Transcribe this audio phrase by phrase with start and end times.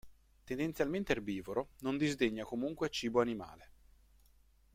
[0.45, 3.69] Tendenzialmente erbivoro, non disdegna comunque cibo animale.